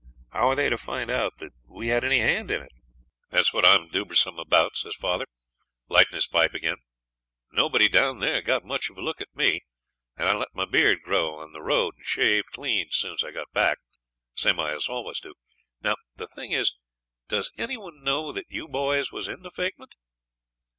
How 0.31 0.47
are 0.49 0.55
they 0.55 0.67
to 0.67 0.79
find 0.79 1.11
out 1.11 1.37
that 1.37 1.51
we 1.67 1.89
had 1.89 2.03
any 2.03 2.21
hand 2.21 2.49
in 2.49 2.63
it?' 2.63 2.71
'That's 3.29 3.53
what 3.53 3.63
I'm 3.65 3.87
dubersome 3.87 4.39
about,' 4.39 4.75
says 4.75 4.95
father, 4.95 5.27
lightin' 5.89 6.15
his 6.15 6.25
pipe 6.25 6.55
again. 6.55 6.77
'Nobody 7.51 7.87
down 7.87 8.17
there 8.17 8.41
got 8.41 8.63
much 8.65 8.89
of 8.89 8.97
a 8.97 9.01
look 9.03 9.21
at 9.21 9.35
me, 9.35 9.61
and 10.17 10.27
I 10.27 10.35
let 10.35 10.55
my 10.55 10.65
beard 10.65 11.03
grow 11.03 11.35
on 11.35 11.51
the 11.53 11.61
road 11.61 11.93
and 11.97 12.03
shaved 12.07 12.47
clean 12.51 12.87
soon's 12.89 13.23
I 13.23 13.29
got 13.29 13.51
back, 13.53 13.77
same 14.33 14.59
as 14.59 14.89
I 14.89 14.91
always 14.93 15.19
do. 15.19 15.35
Now 15.83 15.97
the 16.15 16.25
thing 16.25 16.51
is, 16.51 16.71
does 17.27 17.51
any 17.59 17.77
one 17.77 18.01
know 18.01 18.31
that 18.31 18.45
you 18.49 18.67
boys 18.67 19.11
was 19.11 19.27
in 19.27 19.43
the 19.43 19.51
fakement?' 19.51 19.93